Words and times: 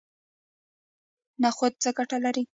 نخود 1.43 1.73
څه 1.83 1.89
ګټه 1.97 2.17
لري؟ 2.25 2.43